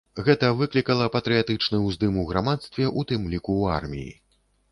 [0.27, 4.13] Гэта выклікала патрыятычны ўздым у грамадстве, у тым ліку ў арміі.